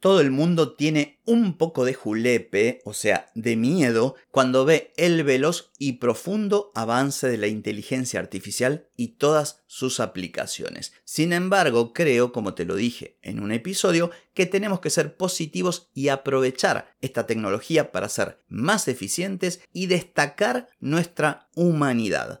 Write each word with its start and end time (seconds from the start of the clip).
Todo 0.00 0.20
el 0.20 0.30
mundo 0.30 0.74
tiene 0.74 1.18
un 1.24 1.58
poco 1.58 1.84
de 1.84 1.92
julepe, 1.92 2.80
o 2.84 2.94
sea, 2.94 3.30
de 3.34 3.56
miedo, 3.56 4.14
cuando 4.30 4.64
ve 4.64 4.92
el 4.96 5.24
veloz 5.24 5.72
y 5.76 5.94
profundo 5.94 6.70
avance 6.76 7.28
de 7.28 7.36
la 7.36 7.48
inteligencia 7.48 8.20
artificial 8.20 8.88
y 8.96 9.16
todas 9.16 9.64
sus 9.66 9.98
aplicaciones. 9.98 10.92
Sin 11.04 11.32
embargo, 11.32 11.92
creo, 11.92 12.32
como 12.32 12.54
te 12.54 12.64
lo 12.64 12.76
dije 12.76 13.18
en 13.22 13.40
un 13.40 13.50
episodio, 13.50 14.12
que 14.34 14.46
tenemos 14.46 14.78
que 14.78 14.90
ser 14.90 15.16
positivos 15.16 15.90
y 15.94 16.08
aprovechar 16.08 16.94
esta 17.00 17.26
tecnología 17.26 17.90
para 17.90 18.08
ser 18.08 18.38
más 18.48 18.86
eficientes 18.86 19.60
y 19.72 19.86
destacar 19.86 20.68
nuestra 20.78 21.48
humanidad. 21.56 22.40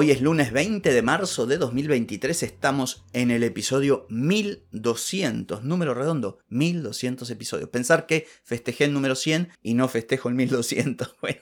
Hoy 0.00 0.12
es 0.12 0.20
lunes 0.20 0.52
20 0.52 0.92
de 0.92 1.02
marzo 1.02 1.44
de 1.44 1.58
2023, 1.58 2.44
estamos 2.44 3.04
en 3.12 3.32
el 3.32 3.42
episodio 3.42 4.06
1200, 4.10 5.64
número 5.64 5.92
redondo, 5.92 6.38
1200 6.50 7.28
episodios. 7.30 7.68
Pensar 7.68 8.06
que 8.06 8.28
festejé 8.44 8.84
el 8.84 8.92
número 8.92 9.16
100 9.16 9.48
y 9.60 9.74
no 9.74 9.88
festejo 9.88 10.28
el 10.28 10.36
1200, 10.36 11.16
bueno, 11.20 11.40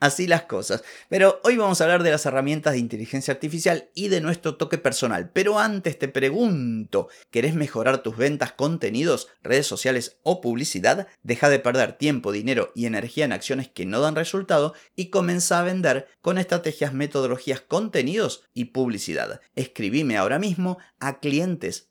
así 0.00 0.26
las 0.26 0.42
cosas. 0.42 0.82
Pero 1.08 1.40
hoy 1.44 1.56
vamos 1.56 1.80
a 1.80 1.84
hablar 1.84 2.02
de 2.02 2.10
las 2.10 2.26
herramientas 2.26 2.72
de 2.72 2.80
inteligencia 2.80 3.32
artificial 3.32 3.88
y 3.94 4.08
de 4.08 4.20
nuestro 4.20 4.56
toque 4.56 4.76
personal. 4.76 5.30
Pero 5.32 5.60
antes 5.60 5.96
te 5.96 6.08
pregunto, 6.08 7.06
¿querés 7.30 7.54
mejorar 7.54 8.02
tus 8.02 8.16
ventas, 8.16 8.50
contenidos, 8.50 9.28
redes 9.44 9.68
sociales 9.68 10.18
o 10.24 10.40
publicidad? 10.40 11.06
Deja 11.22 11.48
de 11.48 11.60
perder 11.60 11.92
tiempo, 11.92 12.32
dinero 12.32 12.72
y 12.74 12.86
energía 12.86 13.24
en 13.24 13.32
acciones 13.32 13.68
que 13.68 13.86
no 13.86 14.00
dan 14.00 14.16
resultado 14.16 14.74
y 14.96 15.10
comienza 15.10 15.60
a 15.60 15.62
vender 15.62 16.08
con 16.22 16.38
estrategias, 16.38 16.92
metodologías, 16.92 17.60
contenidos 17.84 18.44
y 18.54 18.66
publicidad. 18.66 19.42
Escribime 19.54 20.16
ahora 20.16 20.38
mismo 20.38 20.78
a 21.00 21.20
clientes 21.20 21.90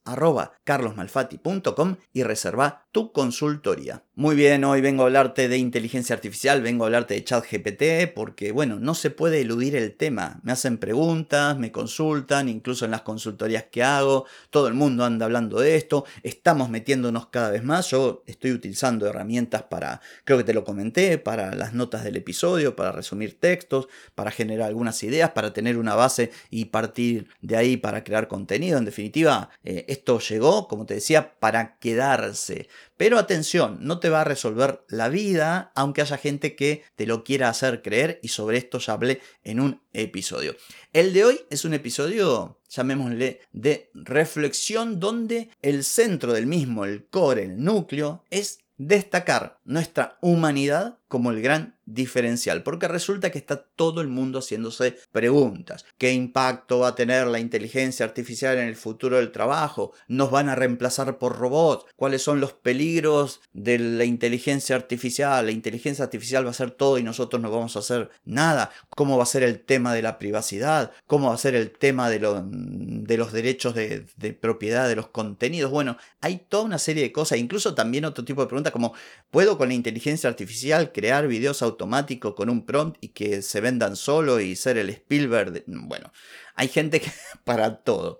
y 2.11 2.23
reserva 2.23 2.87
tu 2.91 3.11
consultoría. 3.11 4.03
Muy 4.15 4.35
bien, 4.35 4.63
hoy 4.63 4.79
vengo 4.79 5.01
a 5.01 5.05
hablarte 5.07 5.47
de 5.47 5.57
inteligencia 5.57 6.13
artificial, 6.13 6.61
vengo 6.61 6.83
a 6.83 6.87
hablarte 6.87 7.15
de 7.15 7.23
chat 7.23 7.43
GPT, 7.49 8.13
porque 8.13 8.51
bueno, 8.51 8.77
no 8.79 8.93
se 8.93 9.09
puede 9.09 9.41
eludir 9.41 9.75
el 9.75 9.95
tema. 9.95 10.39
Me 10.43 10.51
hacen 10.51 10.77
preguntas, 10.77 11.57
me 11.57 11.71
consultan, 11.71 12.47
incluso 12.47 12.85
en 12.85 12.91
las 12.91 13.01
consultorías 13.01 13.63
que 13.71 13.81
hago, 13.81 14.27
todo 14.51 14.67
el 14.67 14.75
mundo 14.75 15.03
anda 15.03 15.25
hablando 15.25 15.59
de 15.59 15.77
esto, 15.77 16.05
estamos 16.21 16.69
metiéndonos 16.69 17.29
cada 17.29 17.49
vez 17.49 17.63
más. 17.63 17.89
Yo 17.89 18.23
estoy 18.27 18.51
utilizando 18.51 19.07
herramientas 19.07 19.63
para, 19.63 19.99
creo 20.25 20.37
que 20.37 20.43
te 20.43 20.53
lo 20.53 20.63
comenté, 20.63 21.17
para 21.17 21.55
las 21.55 21.73
notas 21.73 22.03
del 22.03 22.15
episodio, 22.15 22.75
para 22.75 22.91
resumir 22.91 23.39
textos, 23.39 23.87
para 24.13 24.29
generar 24.29 24.67
algunas 24.67 25.01
ideas, 25.01 25.31
para 25.31 25.53
tener 25.53 25.75
una 25.75 25.95
base 25.95 26.29
y 26.51 26.65
partir 26.65 27.29
de 27.41 27.57
ahí 27.57 27.77
para 27.77 28.03
crear 28.03 28.27
contenido. 28.27 28.77
En 28.77 28.85
definitiva, 28.85 29.49
eh, 29.63 29.85
esto 29.87 30.19
llegó, 30.19 30.67
como 30.67 30.85
te 30.85 30.93
decía, 30.93 31.33
para 31.39 31.77
quedarse. 31.79 32.67
Pero 32.95 33.17
atención, 33.17 33.79
no 33.81 33.99
te 34.03 34.09
va 34.09 34.19
a 34.19 34.25
resolver 34.25 34.83
la 34.89 35.07
vida, 35.07 35.71
aunque 35.75 36.01
haya 36.01 36.17
gente 36.17 36.57
que 36.57 36.83
te 36.97 37.05
lo 37.05 37.23
quiera 37.23 37.47
hacer 37.47 37.81
creer 37.81 38.19
y 38.21 38.27
sobre 38.27 38.57
esto 38.57 38.77
ya 38.79 38.91
hablé 38.91 39.21
en 39.45 39.61
un 39.61 39.81
episodio. 39.93 40.57
El 40.91 41.13
de 41.13 41.23
hoy 41.23 41.39
es 41.49 41.63
un 41.63 41.73
episodio, 41.73 42.59
llamémosle, 42.67 43.39
de 43.53 43.89
reflexión 43.93 44.99
donde 44.99 45.51
el 45.61 45.85
centro 45.85 46.33
del 46.33 46.47
mismo, 46.47 46.83
el 46.83 47.05
core, 47.05 47.43
el 47.43 47.63
núcleo, 47.63 48.25
es 48.29 48.59
destacar 48.75 49.61
nuestra 49.65 50.17
humanidad 50.21 50.97
como 51.13 51.29
el 51.29 51.43
gran 51.43 51.75
diferencial, 51.85 52.63
porque 52.63 52.87
resulta 52.87 53.29
que 53.29 53.37
está 53.37 53.57
todo 53.57 54.01
el 54.01 54.07
mundo 54.07 54.39
haciéndose 54.39 54.97
preguntas. 55.11 55.85
¿Qué 55.99 56.11
impacto 56.11 56.79
va 56.79 56.87
a 56.87 56.95
tener 56.95 57.27
la 57.27 57.37
inteligencia 57.39 58.03
artificial 58.03 58.57
en 58.57 58.67
el 58.67 58.75
futuro 58.75 59.17
del 59.17 59.31
trabajo? 59.31 59.93
¿Nos 60.07 60.31
van 60.31 60.49
a 60.49 60.55
reemplazar 60.55 61.19
por 61.19 61.37
robots? 61.37 61.85
¿Cuáles 61.95 62.23
son 62.23 62.39
los 62.39 62.53
peligros 62.53 63.41
de 63.51 63.77
la 63.77 64.05
inteligencia 64.05 64.75
artificial? 64.75 65.45
¿La 65.45 65.51
inteligencia 65.51 66.03
artificial 66.03 66.45
va 66.45 66.47
a 66.47 66.51
hacer 66.51 66.71
todo 66.71 66.97
y 66.97 67.03
nosotros 67.03 67.39
no 67.39 67.51
vamos 67.51 67.75
a 67.75 67.79
hacer 67.79 68.09
nada? 68.25 68.71
¿Cómo 68.89 69.17
va 69.17 69.23
a 69.23 69.27
ser 69.27 69.43
el 69.43 69.59
tema 69.59 69.93
de 69.93 70.01
la 70.01 70.17
privacidad? 70.17 70.93
¿Cómo 71.05 71.27
va 71.27 71.35
a 71.35 71.37
ser 71.37 71.53
el 71.53 71.69
tema 71.69 72.09
de, 72.09 72.17
de 72.19 73.17
los 73.17 73.33
derechos 73.33 73.75
de, 73.75 74.07
de 74.17 74.33
propiedad 74.33 74.87
de 74.87 74.95
los 74.95 75.09
contenidos? 75.09 75.69
Bueno, 75.69 75.97
hay 76.21 76.37
toda 76.37 76.63
una 76.63 76.79
serie 76.79 77.03
de 77.03 77.11
cosas, 77.11 77.37
incluso 77.37 77.75
también 77.75 78.05
otro 78.05 78.25
tipo 78.25 78.41
de 78.41 78.47
preguntas 78.47 78.73
como 78.73 78.93
¿puedo 79.29 79.52
con 79.57 79.69
la 79.69 79.73
inteligencia 79.73 80.29
artificial 80.29 80.91
crear 80.91 81.27
videos 81.27 81.61
automáticos 81.61 82.33
con 82.33 82.49
un 82.49 82.65
prompt 82.65 82.97
y 83.01 83.09
que 83.09 83.41
se 83.41 83.61
vendan 83.61 83.95
solo 83.95 84.39
y 84.39 84.55
ser 84.55 84.77
el 84.77 84.89
Spielberg. 84.89 85.63
Bueno, 85.67 86.11
hay 86.55 86.67
gente 86.67 86.99
que 86.99 87.11
para 87.43 87.83
todo. 87.83 88.19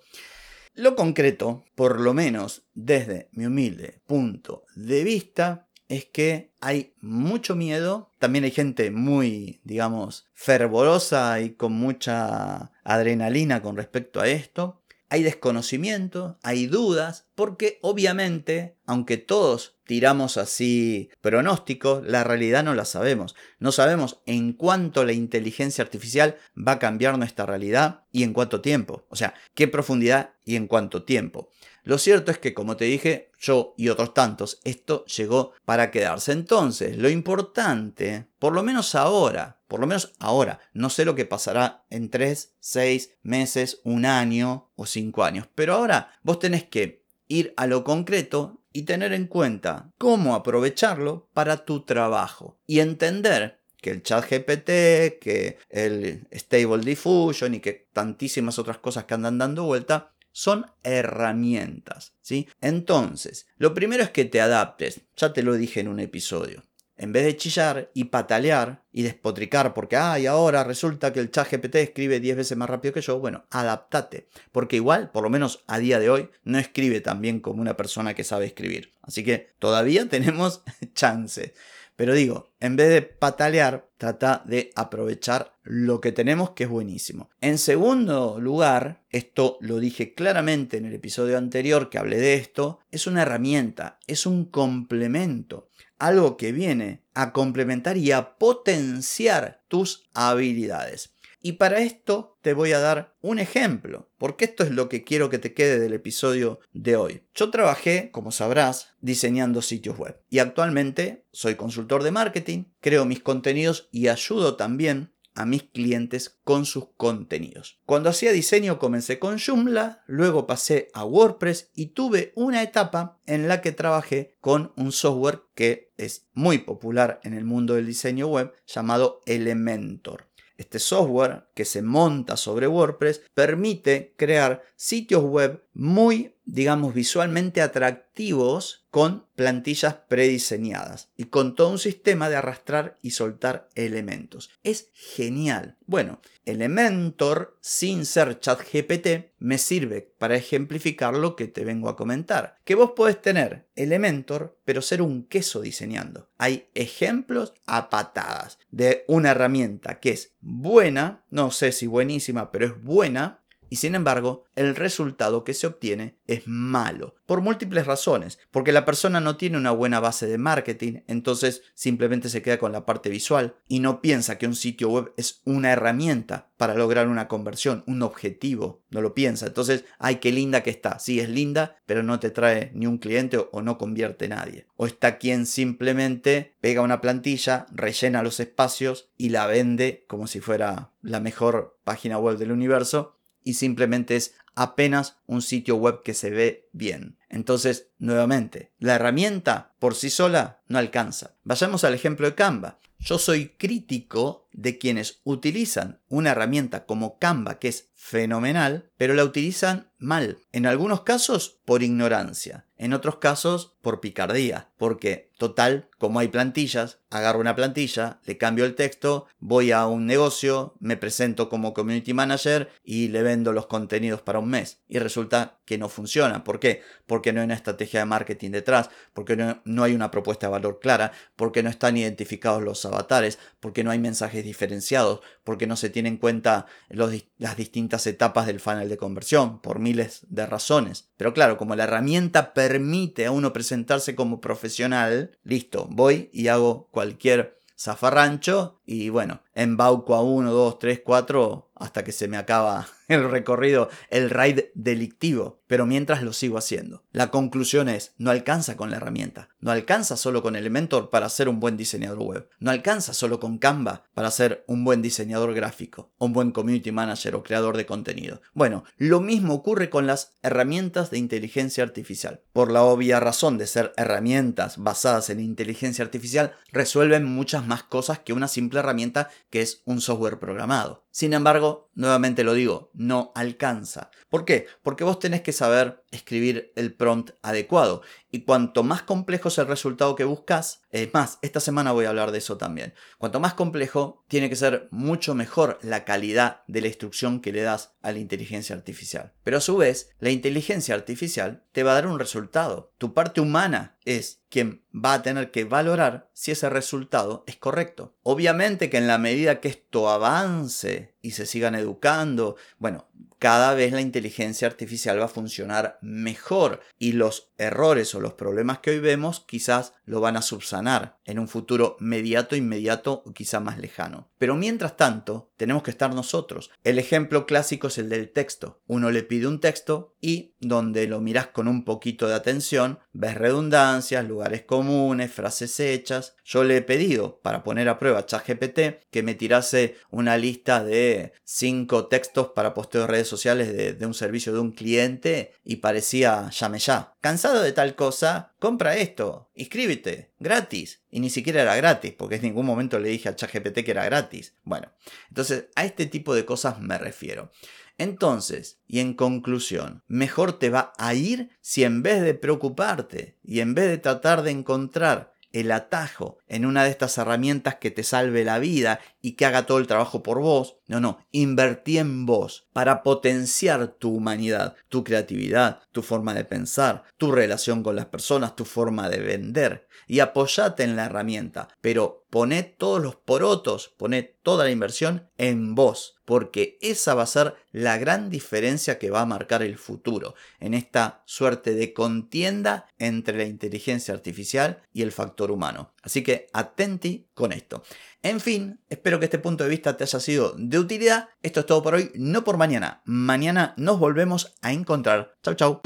Lo 0.76 0.96
concreto, 0.96 1.66
por 1.76 2.00
lo 2.00 2.14
menos 2.14 2.64
desde 2.74 3.30
mi 3.34 3.46
humilde 3.46 4.02
punto 4.08 4.66
de 4.76 5.04
vista, 5.04 5.68
es 5.88 6.06
que 6.06 6.54
hay 6.60 6.96
mucho 7.02 7.56
miedo, 7.56 8.10
también 8.18 8.44
hay 8.44 8.52
gente 8.52 8.90
muy, 8.90 9.62
digamos, 9.64 10.26
fervorosa 10.34 11.40
y 11.42 11.52
con 11.52 11.74
mucha 11.74 12.72
adrenalina 12.84 13.62
con 13.62 13.78
respecto 13.78 14.20
a 14.20 14.28
esto, 14.28 14.82
hay 15.14 15.22
desconocimiento, 15.22 16.40
hay 16.42 16.66
dudas, 16.66 17.28
porque 17.36 17.78
obviamente, 17.84 18.78
aunque 18.88 19.18
todos 19.18 19.78
tiramos 19.86 20.38
así 20.38 21.12
pronósticos, 21.22 22.04
la 22.04 22.24
realidad 22.24 22.64
no 22.64 22.74
la 22.74 22.84
sabemos. 22.84 23.36
No 23.60 23.72
sabemos 23.72 24.22
en 24.26 24.54
cuánto 24.54 25.06
la 25.06 25.14
inteligencia 25.14 25.84
artificial 25.84 26.38
va 26.58 26.72
a 26.72 26.80
cambiar 26.80 27.20
nuestra 27.20 27.46
realidad 27.46 28.06
y 28.12 28.24
en 28.24 28.34
cuánto 28.34 28.62
tiempo. 28.62 29.06
O 29.10 29.16
sea, 29.16 29.36
qué 29.54 29.68
profundidad 29.68 30.32
y 30.46 30.56
en 30.56 30.66
cuánto 30.66 31.04
tiempo. 31.04 31.52
Lo 31.84 32.00
cierto 32.00 32.32
es 32.32 32.40
que, 32.40 32.56
como 32.56 32.76
te 32.76 32.86
dije, 32.86 33.30
yo 33.40 33.76
y 33.78 33.90
otros 33.90 34.16
tantos, 34.16 34.62
esto 34.64 35.06
llegó 35.06 35.52
para 35.64 35.92
quedarse. 35.92 36.32
Entonces, 36.32 36.98
lo 36.98 37.10
importante, 37.10 38.26
por 38.40 38.54
lo 38.54 38.64
menos 38.64 38.96
ahora, 38.96 39.60
por 39.74 39.80
lo 39.80 39.88
menos 39.88 40.14
ahora, 40.20 40.60
no 40.74 40.92
sé 40.92 41.04
lo 41.04 41.16
que 41.16 41.26
pasará 41.26 41.84
en 41.90 42.12
3, 42.12 42.54
6 42.60 43.10
meses, 43.24 43.82
un 43.84 44.06
año 44.06 44.70
o 44.76 44.86
5 44.86 45.24
años, 45.24 45.48
pero 45.56 45.74
ahora 45.74 46.12
vos 46.22 46.38
tenés 46.38 46.64
que 46.64 47.04
ir 47.28 47.56
a 47.58 47.66
lo 47.66 47.84
concreto 47.84 48.62
y 48.72 48.84
tener 48.84 49.14
en 49.14 49.26
cuenta 49.26 49.90
cómo 49.98 50.36
aprovecharlo 50.36 51.28
para 51.34 51.66
tu 51.66 51.86
trabajo 51.86 52.60
y 52.68 52.82
entender 52.82 53.62
que 53.82 53.90
el 53.90 54.04
chat 54.04 54.30
GPT, 54.30 55.18
que 55.20 55.58
el 55.72 56.28
Stable 56.32 56.86
Diffusion 56.86 57.56
y 57.56 57.60
que 57.60 57.88
tantísimas 57.94 58.60
otras 58.60 58.78
cosas 58.78 59.06
que 59.06 59.16
andan 59.16 59.40
dando 59.40 59.64
vuelta 59.64 60.14
son 60.32 60.68
herramientas, 60.84 62.14
¿sí? 62.22 62.48
Entonces, 62.62 63.48
lo 63.58 63.74
primero 63.74 64.04
es 64.04 64.12
que 64.12 64.26
te 64.26 64.40
adaptes, 64.40 65.02
ya 65.18 65.34
te 65.34 65.42
lo 65.42 65.56
dije 65.56 65.80
en 65.80 65.88
un 65.88 66.00
episodio. 66.00 66.62
En 66.96 67.12
vez 67.12 67.26
de 67.26 67.36
chillar 67.36 67.90
y 67.94 68.06
patalear 68.06 68.84
y 68.92 69.02
despotricar 69.02 69.74
porque, 69.74 69.98
ay, 69.98 70.28
ahora 70.28 70.64
resulta 70.64 71.12
que 71.12 71.20
el 71.20 71.32
chat 71.32 71.52
GPT 71.52 71.76
escribe 71.76 72.20
10 72.20 72.38
veces 72.38 72.58
más 72.58 72.70
rápido 72.70 72.94
que 72.94 73.02
yo, 73.02 73.20
bueno, 73.20 73.46
adaptate. 73.50 74.28
Porque 74.52 74.76
igual, 74.76 75.12
por 75.12 75.24
lo 75.24 75.30
menos 75.30 75.64
a 75.68 75.80
día 75.80 76.00
de 76.00 76.10
hoy, 76.10 76.30
no 76.44 76.60
escribe 76.60 77.02
tan 77.02 77.22
bien 77.22 77.40
como 77.40 77.62
una 77.62 77.76
persona 77.76 78.14
que 78.14 78.24
sabe 78.24 78.46
escribir. 78.46 78.92
Así 79.02 79.24
que 79.24 79.54
todavía 79.60 80.08
tenemos 80.10 80.64
chance. 80.94 81.54
Pero 81.96 82.14
digo, 82.14 82.52
en 82.60 82.76
vez 82.76 82.90
de 82.90 83.02
patalear, 83.04 83.88
trata 83.98 84.42
de 84.46 84.72
aprovechar 84.76 85.54
lo 85.62 86.02
que 86.02 86.12
tenemos, 86.12 86.52
que 86.52 86.64
es 86.64 86.70
buenísimo. 86.70 87.30
En 87.40 87.58
segundo 87.60 88.40
lugar, 88.40 89.04
esto 89.10 89.58
lo 89.62 89.80
dije 89.80 90.16
claramente 90.16 90.78
en 90.78 90.86
el 90.86 90.94
episodio 90.94 91.38
anterior 91.38 91.90
que 91.90 92.00
hablé 92.00 92.18
de 92.18 92.34
esto, 92.34 92.80
es 92.90 93.06
una 93.06 93.22
herramienta, 93.22 94.00
es 94.08 94.26
un 94.26 94.46
complemento, 94.46 95.70
algo 96.04 96.36
que 96.36 96.52
viene 96.52 97.02
a 97.14 97.32
complementar 97.32 97.96
y 97.96 98.12
a 98.12 98.38
potenciar 98.38 99.64
tus 99.70 100.04
habilidades. 100.14 101.14
Y 101.42 101.54
para 101.54 101.80
esto 101.80 102.38
te 102.42 102.54
voy 102.54 102.74
a 102.74 102.80
dar 102.80 103.16
un 103.22 103.40
ejemplo, 103.40 104.10
porque 104.18 104.46
esto 104.46 104.64
es 104.64 104.72
lo 104.72 104.90
que 104.90 105.06
quiero 105.06 105.30
que 105.30 105.40
te 105.40 105.54
quede 105.54 105.80
del 105.80 105.94
episodio 105.94 106.60
de 106.74 106.98
hoy. 106.98 107.24
Yo 107.34 107.52
trabajé, 107.52 108.12
como 108.12 108.32
sabrás, 108.32 108.90
diseñando 109.00 109.62
sitios 109.62 109.98
web 109.98 110.20
y 110.30 110.40
actualmente 110.40 111.26
soy 111.32 111.56
consultor 111.56 112.04
de 112.04 112.12
marketing, 112.12 112.66
creo 112.82 113.06
mis 113.06 113.22
contenidos 113.22 113.88
y 113.94 114.10
ayudo 114.10 114.58
también 114.58 115.13
a 115.36 115.46
mis 115.46 115.64
clientes 115.64 116.40
con 116.44 116.66
sus 116.66 116.90
contenidos. 116.98 117.80
Cuando 117.86 118.10
hacía 118.10 118.32
diseño 118.32 118.80
comencé 118.80 119.20
con 119.20 119.40
Joomla, 119.40 120.04
luego 120.08 120.48
pasé 120.48 120.90
a 120.94 121.06
WordPress 121.06 121.72
y 121.74 121.88
tuve 121.88 122.34
una 122.36 122.62
etapa 122.62 123.20
en 123.26 123.48
la 123.48 123.62
que 123.62 123.72
trabajé 123.72 124.36
con 124.42 124.74
un 124.76 124.92
software 124.92 125.44
que 125.56 125.94
es 125.98 126.28
muy 126.34 126.60
popular 126.60 127.20
en 127.24 127.34
el 127.34 127.46
mundo 127.46 127.76
del 127.76 127.88
diseño 127.88 128.28
web 128.28 128.54
llamado 128.68 129.22
Elementor. 129.26 130.28
Este 130.56 130.80
software 130.80 131.48
que 131.56 131.66
se 131.66 131.82
monta 131.82 132.38
sobre 132.38 132.68
WordPress 132.68 133.22
permite 133.34 134.14
crear 134.18 134.64
sitios 134.76 135.24
web 135.24 135.64
muy, 135.74 136.33
digamos, 136.46 136.94
visualmente 136.94 137.62
atractivos 137.62 138.86
con 138.90 139.26
plantillas 139.36 139.96
prediseñadas 140.08 141.10
y 141.18 141.26
con 141.26 141.56
todo 141.56 141.70
un 141.70 141.80
sistema 141.80 142.30
de 142.30 142.36
arrastrar 142.36 143.00
y 143.02 143.12
soltar 143.12 143.70
elementos. 143.74 144.52
Es 144.64 144.90
genial. 144.94 145.78
Bueno, 145.88 146.22
Elementor 146.46 147.58
sin 147.62 148.06
ser 148.06 148.40
ChatGPT 148.40 149.34
me 149.40 149.58
sirve 149.58 150.14
para 150.18 150.36
ejemplificar 150.36 151.16
lo 151.16 151.36
que 151.36 151.48
te 151.48 151.66
vengo 151.66 151.90
a 151.90 151.96
comentar. 151.96 152.60
Que 152.66 152.76
vos 152.76 152.92
podés 152.92 153.22
tener 153.22 153.68
Elementor, 153.76 154.60
pero 154.66 154.82
ser 154.82 155.02
un 155.02 155.24
queso 155.26 155.62
diseñando. 155.62 156.30
Hay 156.38 156.70
ejemplos 156.76 157.54
a 157.66 157.90
patadas 157.90 158.60
de 158.70 159.06
una 159.08 159.32
herramienta 159.32 160.00
que 160.00 160.12
es 160.12 160.36
buena, 160.40 161.24
no 161.30 161.50
sé 161.50 161.72
si 161.72 161.88
buenísima, 161.88 162.52
pero 162.52 162.68
es 162.68 162.84
buena 162.84 163.43
y 163.74 163.78
sin 163.78 163.96
embargo 163.96 164.44
el 164.56 164.76
resultado 164.76 165.44
que 165.44 165.56
se 165.56 165.66
obtiene 165.66 166.20
es 166.28 166.44
malo, 166.46 167.16
por 167.26 167.42
múltiples 167.42 167.88
razones, 167.88 168.38
porque 168.52 168.72
la 168.72 168.86
persona 168.86 169.20
no 169.20 169.36
tiene 169.36 169.58
una 169.58 169.72
buena 169.72 170.00
base 170.00 170.28
de 170.28 170.38
marketing, 170.38 171.00
entonces 171.08 171.64
simplemente 171.74 172.30
se 172.30 172.44
queda 172.44 172.60
con 172.60 172.72
la 172.72 172.86
parte 172.86 173.10
visual 173.10 173.56
y 173.68 173.80
no 173.80 174.00
piensa 174.00 174.38
que 174.38 174.46
un 174.46 174.56
sitio 174.56 174.90
web 174.90 175.14
es 175.18 175.42
una 175.46 175.72
herramienta 175.72 176.52
para 176.56 176.76
lograr 176.76 177.08
una 177.08 177.28
conversión, 177.28 177.84
un 177.88 178.04
objetivo, 178.04 178.84
no 178.92 179.02
lo 179.02 179.16
piensa, 179.16 179.48
entonces, 179.48 179.86
ay, 179.98 180.18
qué 180.18 180.32
linda 180.32 180.62
que 180.62 180.70
está, 180.70 181.00
sí 181.00 181.20
es 181.20 181.28
linda, 181.28 181.78
pero 181.88 182.04
no 182.04 182.20
te 182.20 182.30
trae 182.30 182.70
ni 182.76 182.86
un 182.86 183.00
cliente 183.00 183.40
o 183.52 183.62
no 183.64 183.80
convierte 183.80 184.28
nadie. 184.28 184.68
O 184.76 184.86
está 184.86 185.18
quien 185.18 185.48
simplemente 185.48 186.56
pega 186.62 186.82
una 186.82 187.02
plantilla, 187.02 187.66
rellena 187.72 188.22
los 188.22 188.40
espacios 188.40 189.10
y 189.18 189.30
la 189.30 189.48
vende 189.48 190.06
como 190.08 190.28
si 190.28 190.42
fuera 190.42 190.92
la 191.02 191.20
mejor 191.20 191.80
página 191.84 192.18
web 192.18 192.38
del 192.38 192.52
universo 192.52 193.13
y 193.44 193.56
simplemente 193.56 194.16
es 194.16 194.36
apenas 194.56 195.18
un 195.26 195.42
sitio 195.42 195.76
web 195.76 196.04
que 196.04 196.14
se 196.14 196.30
ve 196.30 196.70
bien. 196.74 197.18
Entonces, 197.30 197.88
nuevamente, 197.98 198.72
la 198.80 198.96
herramienta 198.96 199.74
por 199.80 199.96
sí 199.96 200.10
sola 200.10 200.62
no 200.68 200.78
alcanza. 200.78 201.36
Vayamos 201.44 201.84
al 201.84 201.94
ejemplo 201.94 202.28
de 202.28 202.36
Canva. 202.36 202.80
Yo 203.04 203.20
soy 203.20 203.50
crítico 203.50 204.48
de 204.54 204.78
quienes 204.78 205.20
utilizan 205.26 206.00
una 206.08 206.32
herramienta 206.32 206.86
como 206.86 207.20
Canva, 207.20 207.60
que 207.60 207.68
es 207.68 207.90
fenomenal, 207.96 208.90
pero 208.98 209.14
la 209.14 209.26
utilizan 209.26 209.90
mal. 209.98 210.38
En 210.52 210.66
algunos 210.66 211.02
casos 211.02 211.60
por 211.66 211.84
ignorancia, 211.84 212.66
en 212.78 212.94
otros 212.94 213.18
casos 213.18 213.74
por 213.82 214.02
picardía, 214.02 214.70
porque 214.78 215.32
total, 215.38 215.90
como 215.98 216.20
hay 216.20 216.28
plantillas, 216.28 217.00
agarro 217.10 217.40
una 217.40 217.56
plantilla, 217.56 218.20
le 218.26 218.38
cambio 218.38 218.66
el 218.66 218.76
texto, 218.76 219.28
voy 219.40 219.72
a 219.72 219.88
un 219.88 220.06
negocio, 220.06 220.76
me 220.80 220.98
presento 220.98 221.48
como 221.48 221.74
community 221.74 222.14
manager 222.14 222.70
y 222.84 223.08
le 223.08 223.24
vendo 223.24 223.54
los 223.54 223.68
contenidos 223.68 224.22
para 224.22 224.40
un 224.40 224.50
mes. 224.50 224.82
Y 224.90 225.00
resulta 225.00 225.60
que 225.66 225.78
no 225.78 225.88
funciona. 225.88 226.44
¿Por 226.44 226.60
qué? 226.60 226.82
Porque 227.06 227.32
no 227.32 227.40
hay 227.40 227.46
una 227.46 227.56
estrategia 227.56 228.02
de 228.02 228.06
marketing 228.06 228.52
detrás, 228.52 228.90
porque 229.14 229.38
no, 229.38 229.84
hay 229.84 229.94
una 229.94 230.12
propuesta 230.12 230.48
de 230.48 230.52
valor 230.52 230.80
clara, 230.82 231.14
porque 231.36 231.64
no 231.64 231.70
están 231.70 231.96
identificados 231.96 232.62
los 232.62 232.82
avatares, 232.94 233.40
porque 233.60 233.84
no 233.84 233.92
hay 233.92 234.00
mensajes 234.00 234.44
diferenciados, 234.44 235.22
porque 235.44 235.68
no 235.68 235.76
se 235.76 235.90
tienen 235.90 236.14
en 236.14 236.18
cuenta 236.18 236.68
las 236.90 237.58
distintas 237.58 238.08
etapas 238.08 238.46
del 238.46 238.60
funnel 238.60 238.90
de 238.90 238.98
conversión, 238.98 239.62
por 239.62 239.80
miles 239.80 240.26
de 240.30 240.46
razones. 240.46 241.10
Pero 241.18 241.34
claro, 241.34 241.58
como 241.58 241.76
la 241.76 241.84
herramienta 241.84 242.54
permite 242.54 243.26
a 243.26 243.32
uno 243.32 243.54
presentarse 243.54 244.16
como 244.16 244.42
profesional, 244.42 245.38
listo, 245.44 245.88
voy 245.90 246.30
y 246.32 246.48
hago 246.48 246.88
cualquier 246.92 247.60
zafarrancho 247.78 248.82
y 248.86 249.10
bueno, 249.10 249.42
embauco 249.56 250.16
a 250.16 250.22
1, 250.22 250.52
2, 250.52 250.80
3, 250.80 251.02
4 251.04 251.70
hasta 251.76 252.04
que 252.04 252.12
se 252.12 252.28
me 252.28 252.38
acaba 252.38 252.88
el 253.08 253.30
recorrido, 253.30 253.90
el 254.10 254.30
raid 254.30 254.62
delictivo, 254.74 255.62
pero 255.68 255.86
mientras 255.86 256.24
lo 256.24 256.34
sigo 256.34 256.58
haciendo. 256.58 257.04
La 257.12 257.30
conclusión 257.30 257.90
es, 257.90 258.14
no 258.18 258.32
alcanza 258.32 258.78
con 258.78 258.90
la 258.90 258.98
herramienta, 258.98 259.50
no 259.60 259.72
alcanza 259.72 260.16
solo 260.16 260.42
con 260.42 260.56
Elementor 260.56 261.10
para 261.10 261.28
ser 261.30 261.50
un 261.50 261.60
buen 261.60 261.76
diseñador 261.76 262.20
web, 262.20 262.50
no 262.60 262.72
alcanza 262.72 263.14
solo 263.14 263.40
con 263.40 263.58
Canva 263.58 264.04
para 264.14 264.32
ser 264.32 264.64
un 264.68 264.86
buen 264.86 265.02
diseñador 265.02 265.54
gráfico, 265.54 266.12
un 266.18 266.32
buen 266.32 266.52
community 266.52 266.92
manager 266.92 267.36
o 267.36 267.44
creador 267.44 267.76
de 267.76 267.86
contenido. 267.86 268.42
Bueno, 268.54 268.84
lo 268.98 269.20
mismo 269.20 269.54
ocurre 269.54 269.90
con 269.90 270.08
las 270.08 270.34
herramientas 270.42 271.12
de 271.12 271.18
inteligencia 271.18 271.84
artificial. 271.84 272.42
Por 272.54 272.72
la 272.72 272.84
obvia 272.84 273.20
razón 273.20 273.58
de 273.58 273.68
ser 273.68 273.94
herramientas 273.98 274.78
basadas 274.78 275.30
en 275.30 275.40
inteligencia 275.40 276.06
artificial, 276.06 276.54
resuelven 276.72 277.26
muchas 277.26 277.68
más 277.68 277.84
cosas 277.84 278.20
que 278.20 278.34
una 278.34 278.48
simple 278.48 278.73
herramienta 278.80 279.30
que 279.50 279.62
es 279.62 279.82
un 279.86 280.02
software 280.02 280.40
programado. 280.40 281.04
Sin 281.12 281.34
embargo, 281.34 281.83
nuevamente 281.96 282.44
lo 282.44 282.54
digo, 282.54 282.92
no 282.94 283.32
alcanza. 283.36 284.12
¿Por 284.30 284.46
qué? 284.46 284.68
Porque 284.82 285.04
vos 285.04 285.20
tenés 285.20 285.42
que 285.42 285.54
saber 285.54 286.04
escribir 286.12 286.72
el 286.76 286.94
prompt 286.94 287.32
adecuado. 287.42 288.02
Y 288.32 288.42
cuanto 288.42 288.84
más 288.84 289.04
complejo 289.04 289.50
es 289.50 289.58
el 289.58 289.68
resultado 289.68 290.16
que 290.16 290.24
buscas, 290.24 290.82
es 290.90 291.14
más, 291.14 291.40
esta 291.42 291.60
semana 291.60 291.92
voy 291.92 292.06
a 292.06 292.10
hablar 292.10 292.32
de 292.32 292.40
eso 292.40 292.58
también. 292.58 292.94
Cuanto 293.18 293.40
más 293.40 293.54
complejo, 293.54 294.24
tiene 294.28 294.50
que 294.50 294.56
ser 294.56 294.88
mucho 294.92 295.36
mejor 295.36 295.78
la 295.84 296.04
calidad 296.04 296.64
de 296.68 296.82
la 296.82 296.88
instrucción 296.88 297.42
que 297.42 297.52
le 297.52 297.62
das 297.62 297.94
a 298.02 298.12
la 298.12 298.20
inteligencia 298.20 298.76
artificial. 298.76 299.34
Pero 299.44 299.58
a 299.58 299.62
su 299.62 299.78
vez, 299.78 300.10
la 300.20 300.32
inteligencia 300.32 300.96
artificial 300.96 301.64
te 301.72 301.84
va 301.84 301.92
a 301.92 301.96
dar 301.96 302.08
un 302.08 302.20
resultado. 302.20 302.92
Tu 302.98 303.14
parte 303.14 303.42
humana 303.42 303.98
es 304.06 304.42
quien 304.50 304.84
va 304.94 305.16
a 305.16 305.22
tener 305.24 305.52
que 305.52 305.64
valorar 305.66 306.30
si 306.34 306.52
ese 306.52 306.70
resultado 306.70 307.44
es 307.48 307.58
correcto. 307.58 308.16
Obviamente 308.24 308.90
que 308.90 308.98
en 308.98 309.08
la 309.08 309.18
medida 309.18 309.60
que 309.60 309.70
esto 309.70 310.10
avance 310.10 311.13
y 311.24 311.32
se 311.32 311.48
sigan 311.48 311.74
educando, 311.74 312.58
bueno, 312.78 313.08
cada 313.44 313.74
vez 313.74 313.92
la 313.92 314.00
inteligencia 314.00 314.70
artificial 314.70 315.20
va 315.20 315.26
a 315.26 315.28
funcionar 315.28 316.00
mejor 316.02 316.80
y 316.98 317.12
los 317.12 317.52
errores 317.58 318.16
o 318.16 318.22
los 318.22 318.36
problemas 318.36 318.80
que 318.80 318.92
hoy 318.92 319.00
vemos 319.00 319.44
quizás 319.46 319.94
lo 320.06 320.22
van 320.22 320.38
a 320.38 320.42
subsanar 320.42 321.20
en 321.26 321.40
un 321.40 321.50
futuro 321.50 321.98
mediato, 322.00 322.56
inmediato 322.56 323.22
o 323.26 323.34
quizá 323.34 323.60
más 323.60 323.80
lejano. 323.80 324.30
Pero 324.38 324.56
mientras 324.56 324.96
tanto, 324.96 325.52
tenemos 325.58 325.84
que 325.84 325.92
estar 325.92 326.14
nosotros. 326.14 326.72
El 326.84 327.00
ejemplo 327.00 327.46
clásico 327.46 327.88
es 327.88 327.98
el 327.98 328.10
del 328.10 328.32
texto. 328.32 328.82
Uno 328.88 329.12
le 329.12 329.24
pide 329.24 329.48
un 329.48 329.60
texto 329.60 330.16
y 330.20 330.56
donde 330.60 331.08
lo 331.08 331.20
miras 331.20 331.48
con 331.48 331.68
un 331.68 331.84
poquito 331.84 332.28
de 332.28 332.36
atención, 332.36 333.00
ves 333.12 333.36
redundancias, 333.36 334.26
lugares 334.26 334.64
comunes, 334.64 335.32
frases 335.32 335.80
hechas. 335.80 336.36
Yo 336.46 336.64
le 336.64 336.78
he 336.78 336.82
pedido 336.82 337.40
para 337.42 337.64
poner 337.64 337.90
a 337.90 338.00
prueba 338.00 338.26
ChatGPT 338.26 339.10
que 339.12 339.24
me 339.24 339.36
tirase 339.36 339.96
una 340.10 340.38
lista 340.38 340.84
de 340.84 341.34
cinco 341.44 342.08
textos 342.08 342.52
para 342.56 342.74
posteo 342.74 343.08
redes 343.14 343.28
sociales 343.28 343.98
de, 344.00 344.06
un 344.06 344.14
servicio 344.14 344.52
de 344.52 344.60
un 344.60 344.72
cliente 344.72 345.54
y 345.64 345.78
parecía 345.78 346.50
llame 346.50 346.80
ya. 346.80 347.14
Cansado 347.22 347.62
de 347.62 347.72
tal 347.72 347.96
cosa, 347.96 348.54
compra 348.60 348.98
esto, 348.98 349.52
inscríbete, 349.54 350.34
gratis. 350.40 351.04
Y 351.10 351.20
ni 351.20 351.30
siquiera 351.30 351.62
era 351.62 351.76
gratis, 351.76 352.14
porque 352.18 352.36
en 352.36 352.42
ningún 352.42 352.66
momento 352.66 352.98
le 353.00 353.10
dije 353.10 353.30
a 353.30 353.36
ChatGPT 353.36 353.84
que 353.84 353.92
era 353.92 354.06
gratis. 354.06 354.56
Bueno, 354.64 354.92
entonces 355.30 355.66
a 355.76 355.86
este 355.86 356.08
tipo 356.08 356.34
de 356.34 356.46
cosas 356.46 356.80
me 356.80 356.98
refiero. 356.98 357.52
Entonces, 358.00 358.80
y 358.88 359.00
en 359.00 359.14
conclusión, 359.14 360.04
mejor 360.08 360.58
te 360.58 360.72
va 360.72 360.94
a 360.98 361.14
ir 361.14 361.52
si 361.62 361.84
en 361.84 362.02
vez 362.02 362.22
de 362.24 362.34
preocuparte 362.34 363.38
y 363.44 363.60
en 363.60 363.76
vez 363.76 363.90
de 363.90 364.00
tratar 364.00 364.42
de 364.42 364.52
encontrar 364.52 365.34
el 365.52 365.72
atajo 365.72 366.40
en 366.54 366.68
una 366.68 366.84
de 366.84 366.92
estas 366.92 367.18
herramientas 367.18 367.78
que 367.78 367.90
te 367.90 368.04
salve 368.04 368.46
la 368.46 368.60
vida 368.60 369.00
y 369.24 369.32
que 369.32 369.48
haga 369.48 369.66
todo 369.66 369.80
el 369.80 369.88
trabajo 369.88 370.22
por 370.22 370.40
vos. 370.40 370.78
No, 370.86 371.00
no, 371.00 371.18
invertí 371.32 371.98
en 371.98 372.28
vos 372.28 372.68
para 372.74 373.02
potenciar 373.02 373.88
tu 373.88 374.16
humanidad, 374.18 374.76
tu 374.88 375.04
creatividad, 375.04 375.80
tu 375.92 376.04
forma 376.04 376.36
de 376.36 376.46
pensar, 376.46 377.06
tu 377.18 377.32
relación 377.32 377.82
con 377.82 377.96
las 377.96 378.06
personas, 378.06 378.56
tu 378.56 378.66
forma 378.66 379.10
de 379.10 379.18
vender. 379.18 379.88
Y 380.06 380.20
apoyate 380.20 380.84
en 380.84 380.96
la 380.96 381.06
herramienta, 381.06 381.70
pero 381.82 382.26
poné 382.30 382.62
todos 382.62 383.02
los 383.02 383.16
porotos, 383.16 383.92
poné 383.98 384.22
toda 384.44 384.66
la 384.66 384.72
inversión 384.72 385.30
en 385.38 385.74
vos, 385.74 386.18
porque 386.26 386.78
esa 386.82 387.16
va 387.16 387.24
a 387.24 387.28
ser 387.28 387.56
la 387.72 387.98
gran 387.98 388.30
diferencia 388.30 389.00
que 389.00 389.10
va 389.10 389.22
a 389.22 389.26
marcar 389.26 389.64
el 389.64 389.78
futuro 389.78 390.36
en 390.60 390.76
esta 390.76 391.24
suerte 391.26 391.74
de 391.74 391.94
contienda 391.94 392.88
entre 393.00 393.38
la 393.38 393.46
inteligencia 393.46 394.14
artificial 394.14 394.84
y 394.94 395.02
el 395.02 395.12
factor 395.12 395.50
humano. 395.50 395.93
Así 396.04 396.22
que 396.22 396.48
atenti 396.54 397.28
con 397.34 397.54
esto. 397.54 397.82
En 398.22 398.40
fin, 398.40 398.80
espero 398.90 399.20
que 399.20 399.26
este 399.26 399.40
punto 399.40 399.64
de 399.64 399.70
vista 399.70 399.98
te 399.98 400.04
haya 400.04 400.20
sido 400.20 400.54
de 400.58 400.78
utilidad. 400.78 401.30
Esto 401.42 401.62
es 401.62 401.66
todo 401.66 401.82
por 401.82 401.96
hoy, 401.96 402.12
no 402.16 402.44
por 402.44 402.58
mañana. 402.58 403.02
Mañana 403.06 403.74
nos 403.78 404.00
volvemos 404.00 404.54
a 404.62 404.74
encontrar. 404.74 405.34
Chau, 405.42 405.56
chau. 405.56 405.82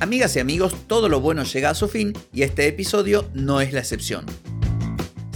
Amigas 0.00 0.36
y 0.36 0.40
amigos, 0.40 0.74
todo 0.86 1.08
lo 1.08 1.20
bueno 1.20 1.42
llega 1.44 1.70
a 1.70 1.74
su 1.74 1.88
fin 1.88 2.14
y 2.32 2.42
este 2.42 2.66
episodio 2.66 3.28
no 3.34 3.60
es 3.60 3.72
la 3.72 3.80
excepción. 3.80 4.24